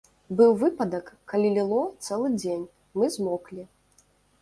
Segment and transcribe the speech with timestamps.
[0.37, 2.67] Быў выпадак, калі ліло цэлы дзень,
[3.01, 3.71] мы змоклі.